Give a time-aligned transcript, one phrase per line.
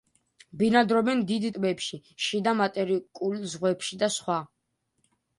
[0.59, 4.39] ბინადრობდნენ დიდ ტბებში, შიდა მატერიკულ ზღვებში და სხვა.